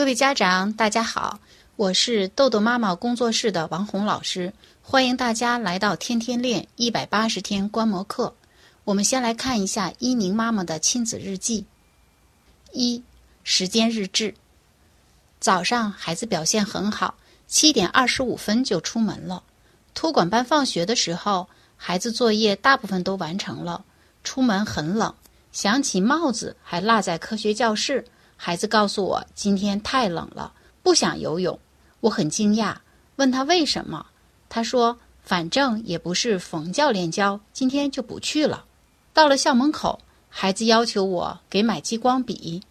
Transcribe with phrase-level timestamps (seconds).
[0.00, 1.40] 各位家长，大家好，
[1.76, 8.34] 我是豆豆妈妈工作室的王红老师，欢迎大家来到天天练一百八十天观摩课。
[8.84, 11.66] 我们先来看一下一宁妈妈的亲子日记。
[12.72, 13.02] 一、
[13.44, 14.34] 时间日志。
[15.38, 19.42] 早上孩子表现很好，七点二十五分就出门了。
[19.92, 21.46] 托管班放学的时候，
[21.76, 23.84] 孩子作业大部分都完成了。
[24.24, 25.14] 出门很冷，
[25.52, 28.02] 想起帽子还落在科学教室。
[28.42, 30.50] 孩子告诉我，今天太冷了，
[30.82, 31.60] 不想游泳。
[32.00, 32.74] 我很惊讶，
[33.16, 34.06] 问他为什么。
[34.48, 38.64] 他说：“反正也不是冯教练教，今天就不去了。”
[39.12, 40.00] 到了校门口，
[40.30, 42.62] 孩子要求我给买激光笔。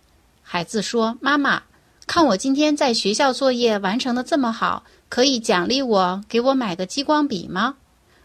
[0.42, 1.62] 孩子说：“妈妈，
[2.08, 7.76] 看我今天在学校作业完成的这么好，可以奖励我，给我买个激光笔吗？”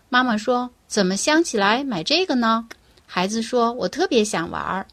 [0.09, 2.67] 妈妈说：“怎么想起来买这个呢？”
[3.05, 4.87] 孩子说：“我特别想玩儿。”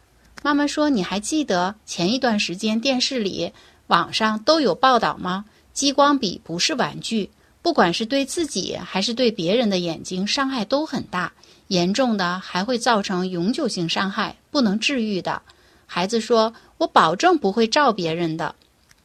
[0.44, 3.54] 妈妈说：“你还记得前一段时间电视里、
[3.88, 5.46] 网上都有报道吗？
[5.72, 7.30] 激光笔不是玩具，
[7.62, 11.32] 不管是对自己还是对别人的眼睛伤害都很大，
[11.68, 15.42] 严重的还会造成永久性伤害，不能治愈的。”
[15.86, 18.56] 孩子说：“我保证不会照别人的。”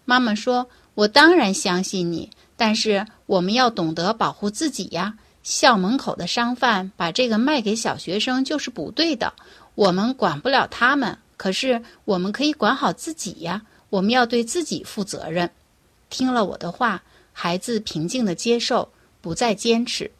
[0.06, 5.14] 妈妈说：“我当然相信你，但是我们要懂得保护自己呀。
[5.42, 9.34] 校门口的商贩把这个卖给小学生就是不对的，
[9.74, 15.50] 我们管不了他们。”可是我们可以管好自己呀，我们要对自己负责任。
[16.08, 20.10] 听了我的话，孩子平静的接受，不再坚持。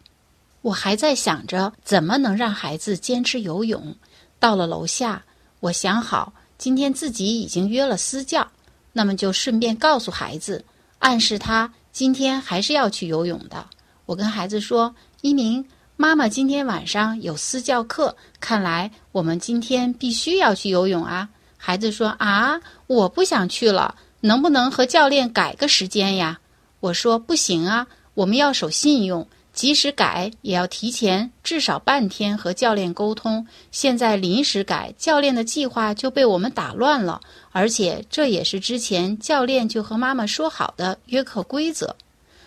[0.62, 3.97] 我还在想着怎么能让孩子坚持游泳。
[4.39, 5.25] 到了楼下，
[5.61, 8.51] 我想好今天自己已经约了私教，
[8.92, 10.64] 那么就顺便告诉孩子，
[10.98, 13.67] 暗示他今天还是要去游泳的。
[14.05, 15.64] 我跟孩子说：“一鸣。”
[15.98, 21.27] 妈妈今天晚上有私教课，看来我们今天必须要去游泳啊！
[21.56, 26.39] 孩子说：“啊，我不想去了，能不能和教练改个时间呀？”
[26.80, 33.46] 我说：“不行啊，我们要守信用，即使改也要提前至少半天和教练沟通。
[33.73, 41.96] 现在临时改，教练的计划就被我们打乱了，而且这也是之前教练就和妈妈说好的约课规则。”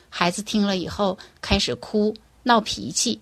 [0.07, 3.19] 孩子听了以后开始哭闹脾气。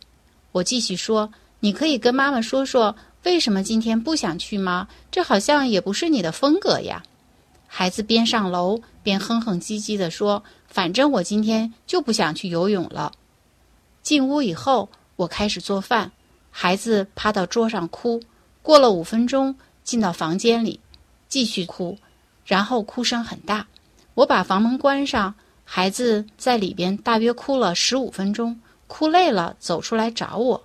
[0.58, 1.32] 我继续说
[1.62, 4.88] ：“你可以跟妈妈说说，为什么今天不想去吗？
[5.12, 7.04] 这好像也不是你的风格呀。”
[7.68, 13.12] 孩子边上楼边哼哼唧唧地说：“反正我今天就不想去游泳了。”
[14.02, 16.12] 进屋以后，我开始做饭，
[16.50, 18.20] 孩子趴到桌上哭。
[18.64, 20.80] 过了五分钟，进到房间里，
[21.30, 21.98] 继续哭，
[22.46, 23.68] 然后哭声很大。
[24.16, 28.60] 我把房门关上，孩子在里边大约哭了十五分钟。
[28.88, 30.64] 哭累了，走出来找我，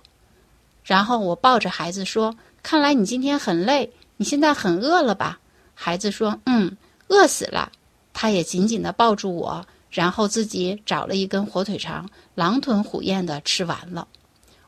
[0.83, 5.39] 然后我抱着孩子说：“看来你今天很累，你现在很饿了吧？”
[5.75, 6.75] 孩子说：“嗯，
[7.09, 7.71] 饿死了。”
[8.13, 14.07] 他也紧紧地抱住我，然后自己找了一根火腿肠，狼吞虎咽地吃完了。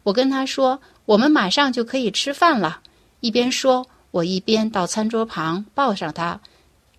[0.04, 2.82] 我跟他说：“我们马上就可以吃饭了。”
[3.22, 6.40] 一边说，我一边到餐桌旁抱上他。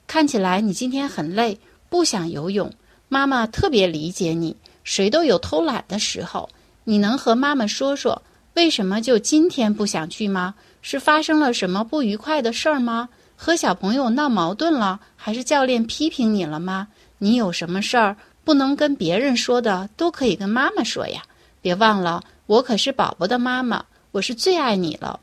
[0.07, 2.73] 看起来你今天很累，不想游泳，
[3.09, 4.57] 妈妈特别理解你。
[4.87, 6.49] 谁都有偷懒的时候，
[6.85, 8.23] 你能和妈妈说说，
[8.55, 10.55] 为什么就今天不想去吗？
[10.81, 13.09] 是发生了什么不愉快的事儿吗？
[13.35, 16.87] 和小朋友闹矛盾了，还是教练批评你了吗？
[17.19, 21.21] 你有什么事儿不能跟别人说的，都可以跟妈妈说呀。
[21.61, 25.19] 别忘了，我可是宝宝的妈妈，我是最爱你了。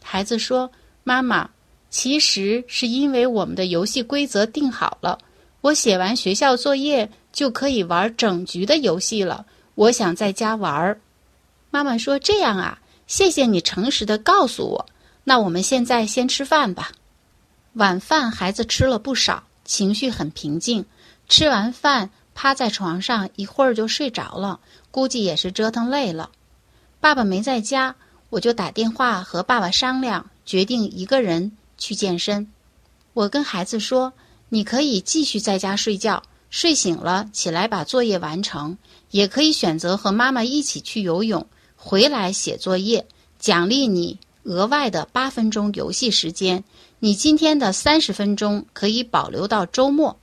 [0.00, 0.70] 孩子说
[1.02, 1.50] ：“妈妈，
[1.90, 5.18] 其实是因为我们的游戏规则定好了，
[5.60, 9.46] 我写完学校作业。”就可以玩整局的游戏了。
[9.74, 11.00] 我想在家玩。
[11.70, 14.86] 妈妈说：“这样啊，谢谢你诚实的告诉我。
[15.24, 16.92] 那我们现在先吃饭吧。”
[17.74, 20.84] 晚饭孩子吃了不少，情绪很平静。
[21.28, 24.60] 吃完饭，趴在床上一会儿就睡着了，
[24.90, 26.30] 估计也是折腾累了。
[27.00, 27.96] 爸爸没在家，
[28.28, 32.46] 我就打电话和爸爸商量，决定一个人去健身。
[33.14, 34.12] 我跟孩子说
[34.50, 38.76] ：“你可以继续在家睡觉。”睡醒了，起来把作业完成，
[39.10, 41.46] 也可以选择和妈妈一起去游泳，
[41.76, 43.06] 回来写作业，
[43.38, 46.62] 奖励你额外的八分钟游戏时间。
[46.98, 50.18] 你今天的三十分钟可以保留到周末。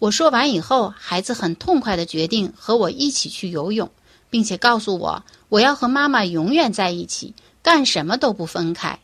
[0.00, 3.88] 我说完以后，孩子很痛快的决定和我一起去游泳，
[4.30, 7.32] 并且告诉我，我要和妈妈永远在一起，
[7.62, 8.98] 干什么都不分开。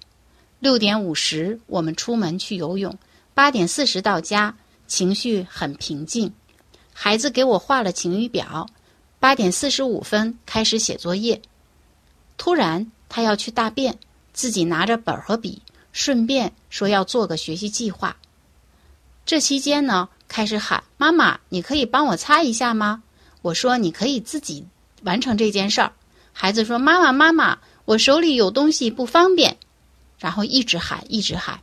[0.58, 2.99] 六点五十，我们出门去游泳，
[3.32, 4.56] 八点四十到家，
[4.88, 6.32] 情绪很平静。
[7.00, 8.66] 孩子给我画了晴雨表，
[9.20, 11.40] 八点四十五分开始写作业。
[12.36, 14.00] 突然，他要去大便，
[14.32, 15.62] 自己拿着本和笔，
[15.92, 18.16] 顺便说要做个学习计划。
[19.24, 23.04] 这期间呢，开始喊：“妈妈，你可以帮我擦一下吗？”
[23.42, 24.66] 我说：“你可以自己
[25.04, 25.92] 完成这件事儿。”
[26.34, 29.56] 孩子说：“妈妈，妈妈，我手里有东西不方便。”
[30.18, 31.60] 然后一直喊，一直喊。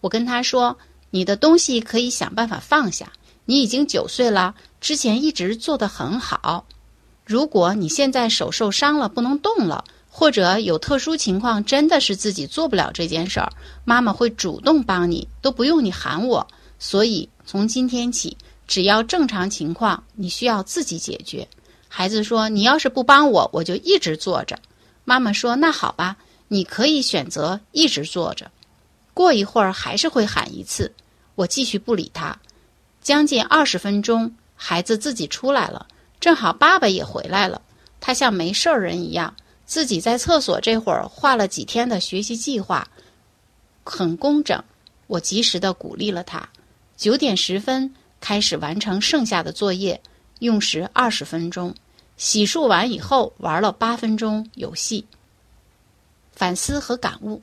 [0.00, 0.76] 我跟他说
[1.10, 3.12] ：“你的东西可以想办法放下。
[3.50, 6.66] 你已经九岁了，之前一直做得很好。
[7.24, 13.50] 如果你现在手受伤了，不能动了，或者有特殊情况，真的是自己做不了这件事儿，
[13.86, 16.46] 妈妈会主动帮你，都不用你喊我。
[16.78, 18.36] 所以从今天起，
[18.66, 21.48] 只要正常情况，你需要自己解决。”
[21.88, 24.58] 孩子说：“你要是不帮我，我就一直坐着。”
[25.06, 26.18] 妈妈说：“那好吧，
[26.48, 28.50] 你可以选择一直坐着。”
[29.14, 30.92] 过一会儿还是会喊一次，
[31.34, 32.38] 我继续不理他。
[33.08, 35.86] 将近二十分钟，孩子自己出来了，
[36.20, 37.62] 正好爸爸也回来了。
[38.00, 39.34] 他像没事儿人一样，
[39.64, 42.86] 自己在厕所这会儿画了几天的学习计划，
[43.82, 44.62] 很工整。
[45.06, 46.46] 我及时的鼓励了他。
[46.98, 49.98] 九点十分开始完成剩下的作业，
[50.40, 51.74] 用时二十分钟。
[52.18, 55.06] 洗漱完以后，玩了八分钟游戏。
[56.32, 57.40] 反思和感悟。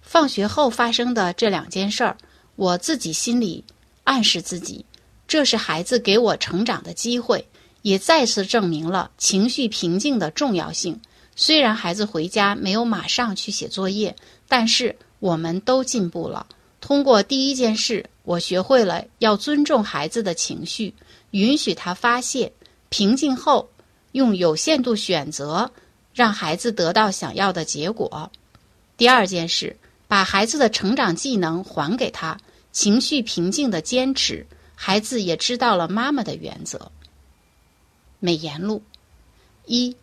[0.00, 2.16] 放学后发生的这两件事儿，
[2.54, 3.64] 我自己心里
[4.06, 4.86] 暗示自己，
[5.26, 7.48] 这是孩子给我成长的机会，
[7.82, 11.00] 也再次证明了情绪平静的重要性。
[11.34, 14.14] 虽然孩子回家没有马上去写作业，
[14.46, 16.46] 但是我们都进步了。
[16.80, 20.94] 通过第一件事，我学会了要尊重孩子的情绪，
[21.32, 22.52] 允许他发泄。
[22.88, 23.68] 平静后，
[24.12, 25.72] 用有限度选择，
[26.14, 28.30] 让孩子得到想要的结果。
[28.96, 29.76] 第二件事。
[30.08, 32.38] 把孩子的成长技能还给他，
[32.76, 36.92] 情绪平静的坚持，孩子也知道了妈妈的原则。
[38.20, 38.82] 美言录：
[39.64, 39.96] 一，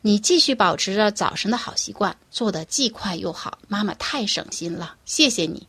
[0.00, 5.68] 你继续保持着早晨的好习惯，做的既快又好，妈妈太省心了，谢谢你。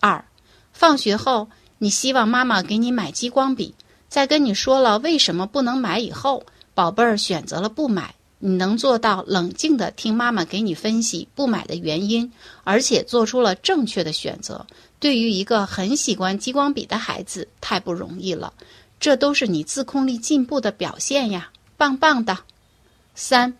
[0.00, 0.24] 二，
[0.72, 3.74] 放学后你希望妈妈给你买激光笔，
[4.08, 8.14] 在跟你说了为什么不能买以后，宝贝儿选择了不买。
[8.38, 12.30] 你能做到冷静的听妈妈给你分析不买的原因，
[12.62, 14.66] 而且做出了正确的选择。
[15.04, 18.54] 对于一个很喜欢激光笔的孩子，太不容易了。
[18.98, 22.38] 这都是你自控力进步的表现呀，棒棒的。
[23.14, 23.54] 三，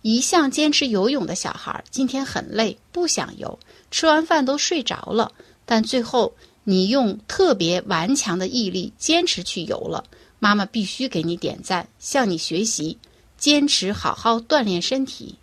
[0.00, 3.58] 一向坚持游泳的小孩，今天很累，不想游，
[3.90, 5.32] 吃完饭都睡着了。
[5.66, 6.34] 但最后
[6.64, 10.02] 你用特别顽强的毅力坚持去游了，
[10.38, 12.96] 妈妈必须给你点赞，向你学习。
[13.36, 15.34] 坚持好好锻炼身体。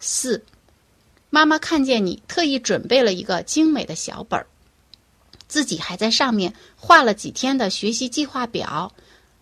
[0.00, 0.42] 四，
[1.28, 4.46] 妈妈看见你特意准备了一个精美的小本儿，
[5.48, 8.92] 自己还在上面画了几天的学习计划表，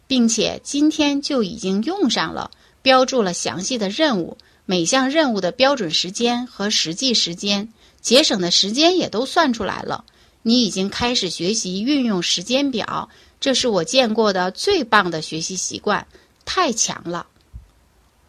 [0.06, 2.50] 并且今天就已经用上了，
[2.82, 4.36] 标注了详细的任务，
[4.66, 10.04] 每项任务的标准时间和实际时间，节省的时间也都算出来了。
[10.42, 13.08] 你已经开始学习运用时间表，
[13.40, 16.06] 这是我见过的最棒的学习习惯，
[16.44, 17.26] 太强了。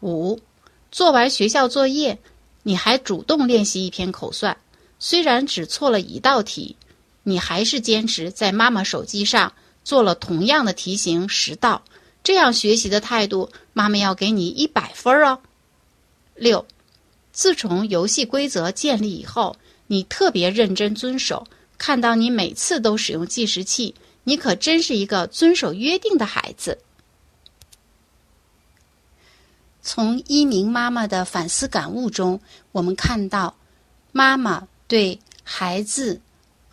[0.02, 0.40] 五，
[0.92, 2.20] 做完学校作业，
[2.64, 4.56] 你还主动练习一篇口算，
[4.98, 6.78] 虽然只错了一道题，
[7.26, 9.52] 你还是坚持在妈妈手机上
[9.84, 11.84] 做了同样的题型十道。
[12.24, 15.42] 这样学习的态度，妈妈要给你一百分哦。
[16.34, 16.66] 六，
[17.34, 19.58] 自从游戏规则建立以后，
[19.88, 21.46] 你特别认真遵守。
[21.78, 23.94] 看到你每次都使用计时器，
[24.24, 26.80] 你可真是一个遵守约定的孩子。
[29.82, 32.40] 从一鸣妈妈的反思感悟中，
[32.72, 33.56] 我们看到，
[34.12, 36.22] 妈妈对孩子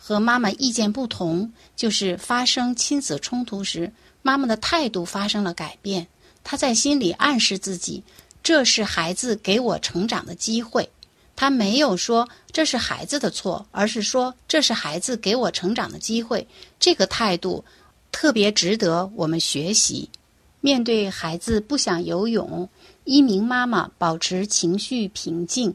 [0.05, 3.89] 和妈妈意见不同，就是发生亲子冲突时，
[4.21, 6.05] 妈妈的态度发生了改变。
[6.43, 8.03] 她在心里暗示自己，
[8.43, 10.89] 这是孩子给我成长的机会。
[11.37, 16.45] 她没有说这是孩子的错，而是说这是孩子给我成长的机会。
[16.77, 17.63] 这个态度
[18.11, 20.09] 特别值得我们学习。
[20.59, 22.67] 面对孩子不想游泳。
[23.05, 25.73] 一名妈妈保持情绪平静，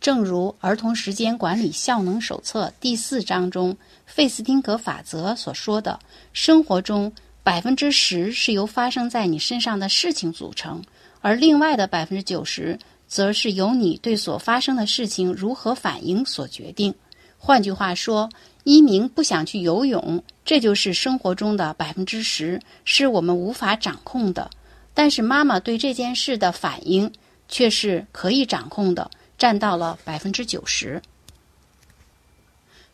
[0.00, 3.76] 正如《儿童时间管理效能手册》第四章中
[4.06, 5.98] 费斯汀格法则所说的
[6.32, 10.82] ：“生活中百分之十是由发生在你身上的事情组成，
[11.20, 16.94] 而另外的百分之九十则是由你对所发生的事情如何反应所决定。”
[17.36, 18.30] 换句话说，
[18.64, 24.50] 一鸣不想去游泳，这就是生活中的百分之十，是我们无法掌控的。
[24.94, 27.10] 但是妈妈对这件事的反应
[27.48, 31.00] 却是可以掌控的，占到了百分之九十。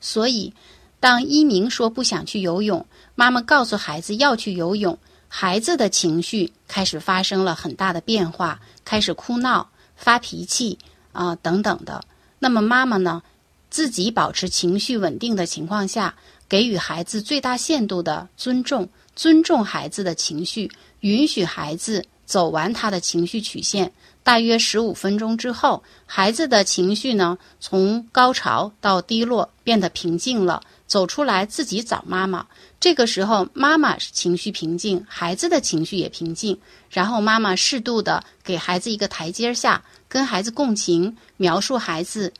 [0.01, 0.55] 所以，
[1.01, 2.87] 当一鸣说不想去游泳，
[3.17, 10.79] 妈妈告诉孩子要去游泳，孩子的情绪开始发生了很大的变化，开始哭闹、发脾气
[11.11, 12.05] 啊等等的。
[12.39, 13.21] 那么妈妈呢，
[13.69, 16.15] 自己保持情绪稳定的情况下，
[16.49, 23.93] 给予孩子最大限度的尊重，尊重孩子的情绪，允许孩子走完他的情绪曲线。
[24.27, 32.45] 大约十五分钟之后，孩子的情绪呢，从高潮到低落，变得平静了，走出来自己找妈妈。
[32.81, 36.59] 这个时候，妈妈情绪平静，孩子的情绪也平静。
[36.91, 42.33] 然后，妈妈适度的给孩子一个台阶下，跟孩子共情，描述孩子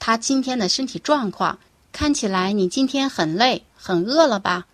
[0.00, 1.56] 他今天的身体状况。
[1.92, 4.66] 看起来你今天很累，很饿了吧？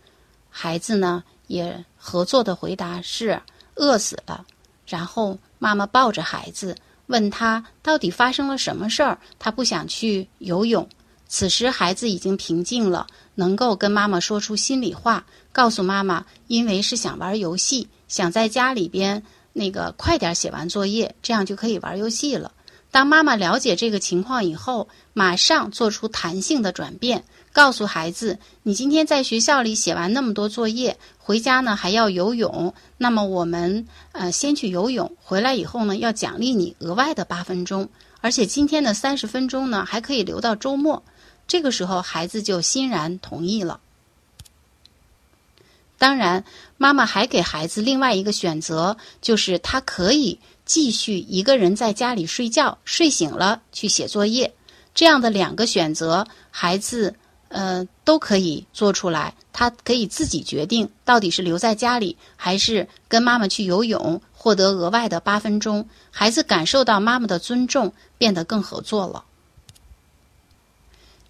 [0.48, 3.42] 孩子呢，也合作的回答是
[3.74, 4.46] 饿死了。
[4.86, 5.38] 然后。
[5.58, 9.18] 妈妈抱着孩子，问他到底发生了什么事儿。
[9.38, 10.88] 他不想去游泳。
[11.28, 19.22] 此时孩子已经平静了，能够跟妈妈说出心里话，告诉妈妈，因为是想玩游戏，想在家里边
[19.52, 22.52] 那个快点写完作业，这样就可以玩游戏了。
[22.90, 27.24] 当妈妈了解这个情况以后，马上做出弹性的转变。
[27.52, 32.74] 告诉孩子，你今天在学校里写完那么多作业，回家呢还要游泳。
[32.98, 37.88] 那么我们呃先去游泳，回来以后呢要奖励你额外的八分钟，
[38.20, 41.02] 而且今天的三十分钟呢还可以留到周末。
[41.48, 43.80] 这个时候孩子就欣然同意了。
[45.96, 46.44] 当然，
[46.76, 54.52] 妈妈还给孩子另外一个选择，就是他可以继续一个人在家里睡觉，睡醒了去写作业。
[54.94, 57.14] 这样的两个选择，孩子。
[57.48, 59.32] 呃，都可以做出来。
[59.52, 65.88] 他可以自己决定，到底是留在家里，还是跟妈妈去游泳，获得额外的八分钟。
[66.10, 69.22] 孩子感受到妈妈的尊重，变得更合作了。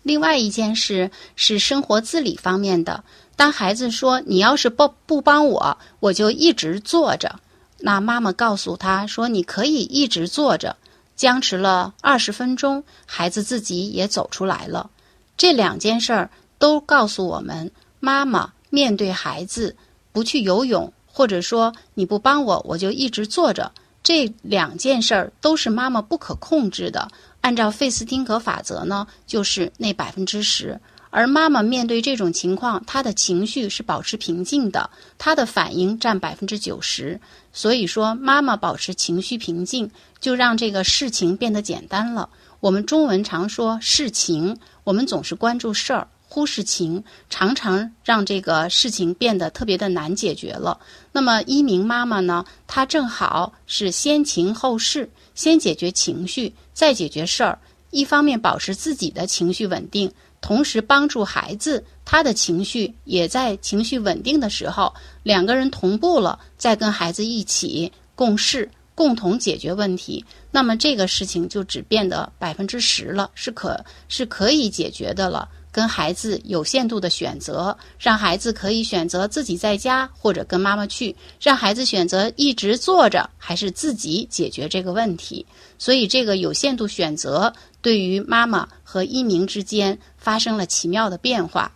[0.03, 3.05] 另外一件事是生活自理方面的。
[3.37, 7.39] 当孩子说：“你要是不不帮我，我就一直坐着。”
[7.79, 10.77] 那妈妈告诉他说：“你可以一直坐着。”
[11.17, 14.91] 僵持了二十分钟，孩子自己也走出来了。
[15.37, 19.75] 这两件事儿都告诉我们：妈妈面对孩子
[20.13, 23.73] 不去游泳，或者说你不帮我，我就一直坐着。
[24.03, 27.09] 这两件事儿都是妈妈不可控制的。
[27.41, 30.79] 按照费斯汀格法则呢，就是那百分之十。
[31.17, 37.19] 而妈妈面对这种情况，她的情绪是保持平静的，她的反应占百分之九十。
[37.55, 42.29] 所以说，妈妈保持情绪平静，就让这个事情变得简单了。
[42.61, 50.79] 我们中文常说事情，我们总是关注事儿，忽视情，常常让这个事情变得特别的难解决了。
[51.13, 57.59] 那么一鸣妈妈呢，她正好是先情后事，先解决情绪，再解决事儿。
[57.91, 60.13] 一方面保持自己的情绪稳定，
[60.47, 68.71] 同时帮助孩子，他的情绪也在情绪稳定的时候，两个人同步了，再跟孩子一起共事。
[68.95, 75.49] 共同解决问题，那么这个事情就只变得百分之十了，是可是可以解决的了。
[75.71, 85.45] 跟孩子有限度的选择，让孩子可以选择自己在家或者跟妈妈去，让孩子选择一直坐着还是自己解决这个问题。
[85.79, 87.53] 所以这个有限度选择
[87.87, 91.71] 对于妈妈和一鸣之间发生了奇妙的变化，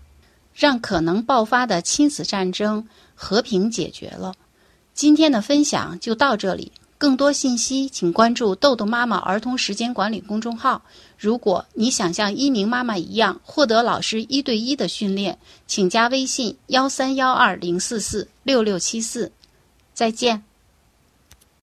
[0.53, 4.35] 让可能爆发的亲子战争和平解决了。
[4.93, 6.73] 今天的分享就到这里。
[6.99, 10.83] 更多信息，请关注“豆豆妈妈儿童时间管理”公众号。
[11.17, 15.39] 如果你想像一鸣妈妈一样获得老师一对一的训练，
[15.69, 19.31] 请加微信：幺三幺二零四四六六七四。
[19.95, 20.43] 再见。